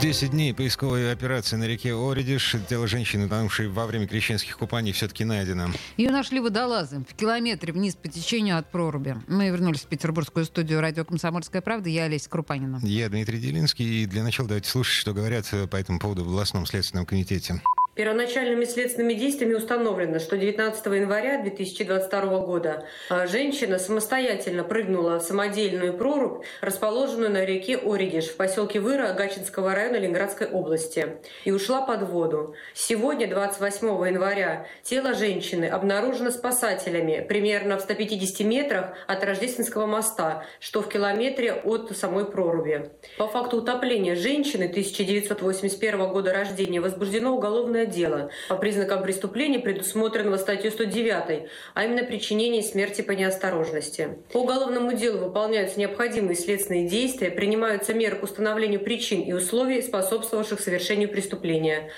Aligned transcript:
Десять 0.00 0.32
дней 0.32 0.52
поисковой 0.52 1.10
операции 1.10 1.56
на 1.56 1.64
реке 1.64 1.94
Оридиш. 1.94 2.54
Тело 2.68 2.86
женщины, 2.86 3.26
утонувшей 3.26 3.68
во 3.68 3.86
время 3.86 4.06
крещенских 4.06 4.58
купаний, 4.58 4.92
все-таки 4.92 5.24
найдено. 5.24 5.68
Ее 5.96 6.10
нашли 6.10 6.38
водолазы 6.38 7.04
в 7.08 7.14
километре 7.14 7.72
вниз 7.72 7.94
по 7.94 8.08
течению 8.08 8.58
от 8.58 8.70
проруби. 8.70 9.16
Мы 9.26 9.48
вернулись 9.48 9.80
в 9.80 9.86
петербургскую 9.86 10.44
студию 10.44 10.80
радио 10.80 11.04
«Комсомольская 11.04 11.62
правда». 11.62 11.88
Я 11.88 12.04
Олеся 12.04 12.28
Крупанина. 12.28 12.80
Я 12.82 13.08
Дмитрий 13.08 13.38
Делинский. 13.38 14.02
И 14.02 14.06
для 14.06 14.22
начала 14.22 14.48
давайте 14.48 14.68
слушать, 14.68 14.94
что 14.94 15.14
говорят 15.14 15.46
по 15.70 15.76
этому 15.76 15.98
поводу 15.98 16.24
в 16.24 16.28
областном 16.28 16.66
следственном 16.66 17.06
комитете. 17.06 17.62
Первоначальными 17.96 18.64
следственными 18.66 19.14
действиями 19.14 19.54
установлено, 19.54 20.20
что 20.20 20.38
19 20.38 20.86
января 20.86 21.42
2022 21.42 22.38
года 22.38 22.84
а, 23.08 23.26
женщина 23.26 23.80
самостоятельно 23.80 24.62
прыгнула 24.62 25.18
в 25.18 25.22
самодельную 25.22 25.94
прорубь, 25.94 26.44
расположенную 26.60 27.32
на 27.32 27.44
реке 27.44 27.76
Оридиш 27.76 28.26
в 28.26 28.36
поселке 28.36 28.78
Выра 28.78 29.12
Гачинского 29.12 29.74
района 29.74 29.96
Ленинградской 29.96 30.46
области, 30.46 31.16
и 31.44 31.50
ушла 31.50 31.82
под 31.82 32.02
воду. 32.08 32.54
Сегодня, 32.74 33.26
28 33.26 33.88
января, 34.06 34.68
тело 34.84 35.12
женщины 35.12 35.64
обнаружено 35.64 36.30
спасателями 36.30 37.26
примерно 37.28 37.76
в 37.76 37.80
150 37.80 38.46
метрах 38.46 38.94
от 39.08 39.24
Рождественского 39.24 39.86
моста, 39.86 40.44
что 40.60 40.80
в 40.80 40.88
километре 40.88 41.54
от 41.54 41.90
самой 41.96 42.24
проруби. 42.24 42.88
По 43.18 43.26
факту 43.26 43.56
утопления 43.56 44.14
женщины 44.14 44.66
1981 44.66 46.08
года 46.12 46.32
рождения 46.32 46.80
возбуждено 46.80 47.34
уголовное 47.34 47.79
дело 47.86 48.30
по 48.48 48.56
признакам 48.56 49.02
преступления, 49.02 49.58
предусмотренного 49.58 50.36
статьей 50.36 50.70
109, 50.70 51.48
а 51.74 51.84
именно 51.84 52.04
причинение 52.04 52.62
смерти 52.62 53.02
по 53.02 53.12
неосторожности. 53.12 54.18
По 54.32 54.38
уголовному 54.38 54.92
делу 54.92 55.18
выполняются 55.18 55.78
необходимые 55.78 56.36
следственные 56.36 56.88
действия, 56.88 57.30
принимаются 57.30 57.94
меры 57.94 58.16
к 58.16 58.22
установлению 58.22 58.80
причин 58.80 59.20
и 59.20 59.32
условий, 59.32 59.82
способствовавших 59.82 60.60
совершению 60.60 61.08
преступления. 61.08 61.90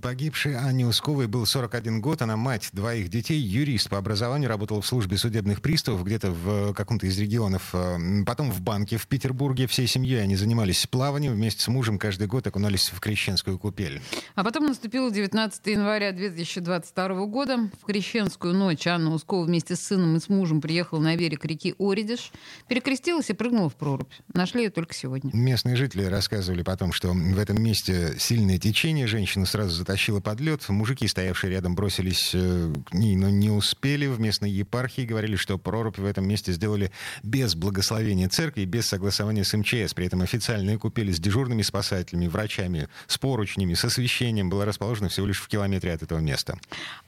Погибшей 0.00 0.56
Анне 0.56 0.86
Усковой 0.86 1.26
был 1.26 1.44
41 1.44 2.00
год. 2.00 2.22
Она 2.22 2.36
мать 2.36 2.68
двоих 2.72 3.08
детей, 3.08 3.40
юрист 3.40 3.90
по 3.90 3.98
образованию, 3.98 4.48
работала 4.48 4.80
в 4.80 4.86
службе 4.86 5.16
судебных 5.16 5.60
приставов 5.60 6.04
где-то 6.04 6.30
в 6.30 6.72
каком-то 6.72 7.06
из 7.06 7.18
регионов. 7.18 7.70
Э, 7.72 7.98
потом 8.24 8.52
в 8.52 8.60
банке 8.60 8.96
в 8.96 9.08
Петербурге. 9.08 9.66
Всей 9.66 9.88
семьей 9.88 10.22
они 10.22 10.36
занимались 10.36 10.86
плаванием. 10.86 11.32
Вместе 11.32 11.62
с 11.62 11.68
мужем 11.68 11.98
каждый 11.98 12.28
год 12.28 12.46
окунались 12.46 12.90
в 12.90 13.00
Крещенскую 13.00 13.58
купель. 13.58 14.00
А 14.36 14.44
потом 14.44 14.66
наступило 14.66 15.10
19 15.10 15.66
января 15.66 16.12
2022 16.12 17.26
года. 17.26 17.68
В 17.80 17.86
Крещенскую 17.86 18.54
ночь 18.54 18.86
Анна 18.86 19.12
Ускова 19.12 19.44
вместе 19.44 19.74
с 19.74 19.80
сыном 19.80 20.16
и 20.16 20.20
с 20.20 20.28
мужем 20.28 20.60
приехала 20.60 21.00
на 21.00 21.16
берег 21.16 21.44
реки 21.44 21.74
Оридиш, 21.78 22.30
перекрестилась 22.68 23.30
и 23.30 23.32
прыгнула 23.32 23.68
в 23.68 23.74
прорубь. 23.74 24.12
Нашли 24.32 24.64
ее 24.64 24.70
только 24.70 24.94
сегодня. 24.94 25.30
Местные 25.34 25.74
жители 25.74 26.04
рассказывали 26.04 26.62
потом, 26.62 26.92
что 26.92 27.08
в 27.12 27.38
этом 27.38 27.60
месте 27.60 28.14
сильное 28.18 28.58
течение. 28.58 29.08
Женщина 29.08 29.44
сразу 29.44 29.71
затащила 29.74 30.20
под 30.20 30.40
лед. 30.40 30.68
Мужики, 30.68 31.06
стоявшие 31.08 31.50
рядом, 31.50 31.74
бросились 31.74 32.30
э, 32.34 32.72
к 32.86 32.94
ней, 32.94 33.16
но 33.16 33.30
не 33.30 33.50
успели. 33.50 34.06
В 34.06 34.20
местной 34.20 34.50
епархии 34.50 35.02
говорили, 35.02 35.36
что 35.36 35.58
прорубь 35.58 35.98
в 35.98 36.04
этом 36.04 36.26
месте 36.26 36.52
сделали 36.52 36.92
без 37.22 37.54
благословения 37.54 38.28
церкви, 38.28 38.64
без 38.64 38.86
согласования 38.86 39.44
с 39.44 39.56
МЧС. 39.56 39.94
При 39.94 40.06
этом 40.06 40.22
официальные 40.22 40.78
купели 40.78 41.12
с 41.12 41.18
дежурными 41.18 41.62
спасателями, 41.62 42.26
врачами, 42.28 42.88
с 43.06 43.18
поручнями, 43.18 43.74
с 43.74 43.84
освещением 43.84 44.50
была 44.50 44.64
расположена 44.64 45.08
всего 45.08 45.26
лишь 45.26 45.40
в 45.40 45.48
километре 45.48 45.92
от 45.92 46.02
этого 46.02 46.18
места. 46.18 46.58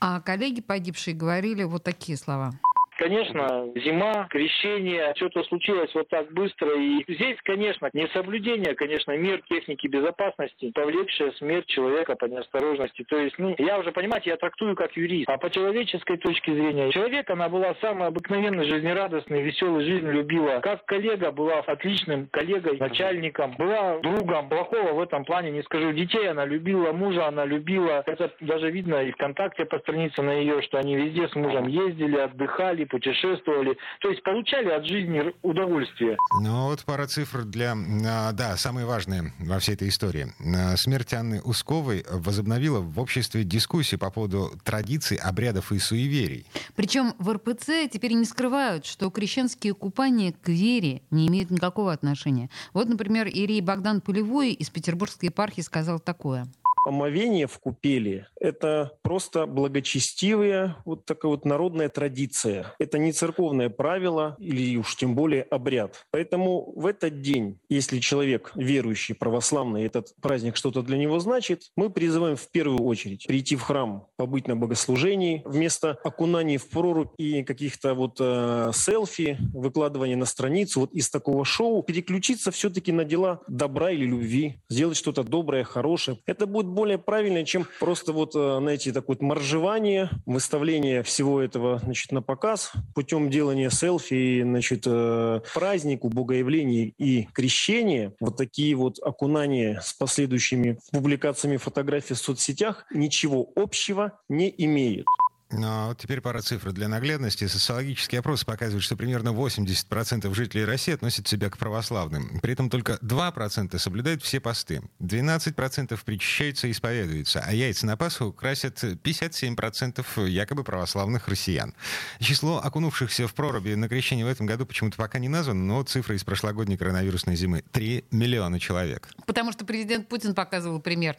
А 0.00 0.20
коллеги 0.20 0.60
погибшие 0.60 1.14
говорили 1.14 1.62
вот 1.64 1.84
такие 1.84 2.16
слова. 2.16 2.52
Конечно, 3.02 3.66
зима, 3.74 4.28
крещение, 4.30 5.12
что-то 5.16 5.42
случилось 5.42 5.92
вот 5.92 6.08
так 6.08 6.32
быстро. 6.32 6.72
И 6.80 7.02
здесь, 7.12 7.36
конечно, 7.42 7.90
несоблюдение, 7.92 8.76
конечно, 8.76 9.10
мер 9.16 9.42
техники 9.48 9.88
безопасности, 9.88 10.70
повлекшая 10.72 11.32
смерть 11.32 11.66
человека 11.66 12.14
по 12.14 12.26
неосторожности. 12.26 13.02
То 13.08 13.16
есть, 13.18 13.36
ну, 13.38 13.56
я 13.58 13.80
уже, 13.80 13.90
понимаете, 13.90 14.30
я 14.30 14.36
трактую 14.36 14.76
как 14.76 14.96
юрист. 14.96 15.28
А 15.28 15.36
по 15.36 15.50
человеческой 15.50 16.16
точке 16.18 16.54
зрения, 16.54 16.92
человек, 16.92 17.28
она 17.28 17.48
была 17.48 17.74
самой 17.80 18.06
обыкновенной, 18.06 18.66
жизнерадостной, 18.66 19.42
веселой, 19.42 19.82
жизнь 19.82 20.06
любила. 20.06 20.60
Как 20.60 20.84
коллега 20.84 21.32
была 21.32 21.58
отличным 21.58 22.28
коллегой, 22.28 22.78
начальником, 22.78 23.56
была 23.58 23.98
другом. 23.98 24.48
Плохого 24.48 24.92
в 24.92 25.00
этом 25.00 25.24
плане 25.24 25.50
не 25.50 25.64
скажу. 25.64 25.90
Детей 25.90 26.30
она 26.30 26.44
любила, 26.44 26.92
мужа 26.92 27.26
она 27.26 27.46
любила. 27.46 28.04
Это 28.06 28.30
даже 28.38 28.70
видно 28.70 29.02
и 29.02 29.10
ВКонтакте 29.10 29.64
по 29.64 29.80
странице 29.80 30.22
на 30.22 30.34
ее, 30.34 30.62
что 30.62 30.78
они 30.78 30.94
везде 30.94 31.26
с 31.26 31.34
мужем 31.34 31.66
ездили, 31.66 32.16
отдыхали, 32.16 32.91
путешествовали, 32.92 33.78
то 34.00 34.10
есть 34.10 34.22
получали 34.22 34.68
от 34.68 34.84
жизни 34.84 35.32
удовольствие. 35.40 36.18
Ну 36.42 36.66
вот 36.66 36.84
пара 36.84 37.06
цифр 37.06 37.44
для, 37.44 37.74
а, 38.06 38.32
да, 38.32 38.56
самые 38.58 38.84
важные 38.84 39.32
во 39.40 39.58
всей 39.58 39.74
этой 39.74 39.88
истории. 39.88 40.26
А, 40.54 40.76
смерть 40.76 41.14
Анны 41.14 41.40
Усковой 41.40 42.04
возобновила 42.10 42.80
в 42.80 43.00
обществе 43.00 43.44
дискуссии 43.44 43.96
по 43.96 44.10
поводу 44.10 44.50
традиций, 44.62 45.16
обрядов 45.16 45.72
и 45.72 45.78
суеверий. 45.78 46.44
Причем 46.76 47.14
в 47.18 47.32
РПЦ 47.32 47.88
теперь 47.90 48.12
не 48.12 48.26
скрывают, 48.26 48.84
что 48.84 49.10
крещенские 49.10 49.72
купания 49.74 50.34
к 50.42 50.48
вере 50.50 51.00
не 51.10 51.28
имеют 51.28 51.50
никакого 51.50 51.92
отношения. 51.92 52.50
Вот, 52.74 52.88
например, 52.88 53.26
Ирий 53.26 53.62
Богдан 53.62 54.02
Полевой 54.02 54.52
из 54.52 54.68
Петербургской 54.68 55.30
епархии 55.30 55.62
сказал 55.62 55.98
такое– 55.98 56.46
омовение 56.84 57.46
в 57.46 57.58
купели– 57.58 58.26
это 58.40 58.92
просто 59.02 59.46
благочестивая 59.46 60.76
вот 60.84 61.04
такая 61.04 61.30
вот 61.30 61.44
народная 61.44 61.88
традиция. 61.88 62.74
Это 62.78 62.98
не 62.98 63.12
церковное 63.12 63.70
правило 63.70 64.36
или 64.38 64.76
уж 64.76 64.96
тем 64.96 65.14
более 65.14 65.42
обряд. 65.42 66.06
Поэтому 66.10 66.72
в 66.74 66.86
этот 66.86 67.20
день, 67.20 67.58
если 67.68 67.98
человек 67.98 68.52
верующий, 68.54 69.14
православный, 69.14 69.84
этот 69.84 70.14
праздник 70.20 70.56
что-то 70.56 70.82
для 70.82 70.98
него 70.98 71.18
значит, 71.20 71.70
мы 71.76 71.90
призываем 71.90 72.36
в 72.36 72.50
первую 72.50 72.82
очередь 72.82 73.26
прийти 73.26 73.56
в 73.56 73.62
храм, 73.62 74.06
побыть 74.16 74.48
на 74.48 74.56
богослужении, 74.56 75.42
вместо 75.44 75.98
окунаний 76.04 76.56
в 76.56 76.68
прорубь 76.68 77.12
и 77.18 77.42
каких-то 77.44 77.94
вот 77.94 78.16
э, 78.20 78.70
селфи, 78.74 79.38
выкладывания 79.52 80.16
на 80.16 80.26
страницу, 80.26 80.80
вот 80.80 80.92
из 80.92 81.10
такого 81.10 81.44
шоу, 81.44 81.82
переключиться 81.82 82.50
все-таки 82.50 82.92
на 82.92 83.04
дела 83.04 83.40
добра 83.48 83.90
или 83.90 84.04
любви, 84.04 84.60
сделать 84.68 84.96
что-то 84.96 85.22
доброе, 85.22 85.64
хорошее. 85.64 86.18
Это 86.26 86.46
будет 86.46 86.71
более 86.72 86.98
правильно, 86.98 87.44
чем 87.44 87.66
просто 87.78 88.12
вот, 88.12 88.34
э, 88.34 88.58
знаете, 88.60 88.92
такое 88.92 89.16
вот 89.16 89.22
моржевание, 89.22 90.10
выставление 90.26 91.02
всего 91.02 91.40
этого, 91.40 91.78
значит, 91.78 92.12
на 92.12 92.22
показ 92.22 92.72
путем 92.94 93.30
делания 93.30 93.70
селфи, 93.70 94.42
значит, 94.42 94.82
э, 94.86 95.40
празднику, 95.54 96.08
богоявления 96.08 96.92
и 96.98 97.28
крещения. 97.32 98.14
Вот 98.20 98.36
такие 98.36 98.74
вот 98.74 98.98
окунания 99.02 99.80
с 99.82 99.92
последующими 99.92 100.78
публикациями 100.90 101.56
фотографий 101.56 102.14
в 102.14 102.18
соцсетях 102.18 102.86
ничего 102.92 103.48
общего 103.54 104.18
не 104.28 104.52
имеют. 104.56 105.06
Но 105.52 105.94
теперь 105.98 106.20
пара 106.20 106.40
цифр 106.40 106.72
для 106.72 106.88
наглядности. 106.88 107.46
Социологические 107.46 108.20
опросы 108.20 108.44
показывают, 108.44 108.82
что 108.82 108.96
примерно 108.96 109.28
80% 109.28 110.34
жителей 110.34 110.64
России 110.64 110.94
относят 110.94 111.28
себя 111.28 111.50
к 111.50 111.58
православным. 111.58 112.40
При 112.40 112.54
этом 112.54 112.70
только 112.70 112.98
2% 113.02 113.78
соблюдают 113.78 114.22
все 114.22 114.40
посты. 114.40 114.82
12% 115.00 115.98
причащаются 116.04 116.68
и 116.68 116.70
исповедуются. 116.70 117.44
А 117.46 117.52
яйца 117.52 117.86
на 117.86 117.96
Пасху 117.96 118.32
красят 118.32 118.82
57% 118.82 120.28
якобы 120.28 120.64
православных 120.64 121.28
россиян. 121.28 121.74
Число 122.18 122.60
окунувшихся 122.62 123.28
в 123.28 123.34
проруби 123.34 123.74
на 123.74 123.88
крещение 123.88 124.24
в 124.24 124.28
этом 124.28 124.46
году 124.46 124.66
почему-то 124.66 124.96
пока 124.96 125.18
не 125.18 125.28
названо, 125.28 125.62
но 125.62 125.82
цифры 125.82 126.16
из 126.16 126.24
прошлогодней 126.24 126.76
коронавирусной 126.76 127.36
зимы. 127.36 127.62
3 127.72 128.06
миллиона 128.10 128.58
человек. 128.58 129.08
Потому 129.26 129.52
что 129.52 129.64
президент 129.64 130.08
Путин 130.08 130.34
показывал 130.34 130.80
пример. 130.80 131.16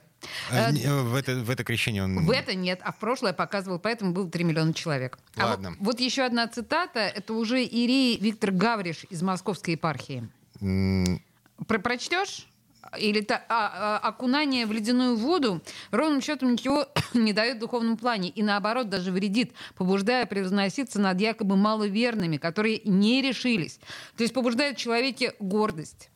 А, 0.52 0.72
э, 0.72 1.02
в, 1.02 1.16
это, 1.16 1.36
в 1.36 1.50
это 1.50 1.64
крещение 1.64 2.04
он... 2.04 2.26
В 2.26 2.32
это 2.32 2.56
нет, 2.56 2.80
а 2.84 2.92
в 2.92 2.98
прошлое 2.98 3.34
показывал, 3.34 3.80
поэтому 3.80 4.14
было 4.14 4.30
3 4.30 4.44
миллиона 4.44 4.74
человек. 4.74 5.18
Ладно. 5.36 5.70
А 5.70 5.72
вот, 5.72 5.80
вот 5.80 6.00
еще 6.00 6.24
одна 6.24 6.48
цитата, 6.48 7.00
это 7.00 7.34
уже 7.34 7.64
Ирий 7.64 8.18
Виктор 8.18 8.52
Гавриш 8.52 9.06
из 9.10 9.22
Московской 9.22 9.74
епархии. 9.74 10.30
Mm. 10.62 11.20
Про 11.68 11.80
прочтешь? 11.80 12.48
Или 13.00 13.22
та, 13.22 13.44
а, 13.50 14.00
а, 14.04 14.08
окунание 14.10 14.66
в 14.66 14.72
ледяную 14.72 15.16
воду 15.16 15.62
ровным 15.92 16.22
счетом 16.22 16.52
ничего 16.52 16.88
не 17.14 17.34
дает 17.34 17.58
в 17.58 17.60
духовном 17.62 17.98
плане. 17.98 18.30
И 18.30 18.44
наоборот, 18.44 18.90
даже 18.90 19.12
вредит, 19.12 19.54
побуждая 19.76 20.26
превозноситься 20.26 21.00
над 21.00 21.20
якобы 21.20 21.56
маловерными, 21.56 22.38
которые 22.38 22.82
не 22.84 23.22
решились. 23.22 23.80
То 24.18 24.24
есть 24.24 24.34
побуждает 24.34 24.78
в 24.78 24.80
человеке 24.80 25.34
гордость 25.40 26.10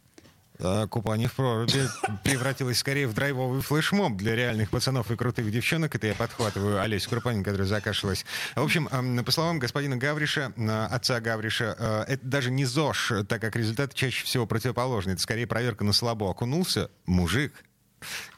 купание 0.89 1.27
в 1.27 1.33
проруби 1.33 1.88
превратилось 2.24 2.80
скорее 2.80 3.07
в 3.07 3.13
драйвовый 3.13 3.62
флешмоб 3.62 4.18
для 4.18 4.36
реальных 4.36 4.69
пацанов 4.69 5.12
и 5.12 5.15
крутых 5.15 5.51
девчонок. 5.51 5.95
Это 5.95 6.07
я 6.07 6.15
подхватываю 6.15 6.81
Олесю 6.81 7.09
Крупанин, 7.09 7.44
которая 7.44 7.68
закашлялась. 7.68 8.25
В 8.56 8.63
общем, 8.63 8.88
по 9.24 9.31
словам 9.31 9.59
господина 9.59 9.98
Гавриша, 9.98 10.54
отца 10.89 11.19
Гавриша, 11.19 11.75
э, 11.77 12.13
это 12.13 12.25
даже 12.25 12.51
не 12.51 12.65
ЗОЖ, 12.65 13.13
так 13.27 13.42
как 13.42 13.56
результат 13.56 13.94
чаще 13.94 14.25
всего 14.25 14.45
противоположный. 14.45 15.13
Это 15.13 15.21
скорее 15.21 15.48
проверка 15.48 15.83
на 15.83 15.94
слабо. 15.94 16.30
Окунулся 16.30 16.89
мужик. 17.06 17.54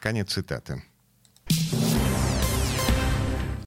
Конец 0.00 0.32
цитаты. 0.32 0.82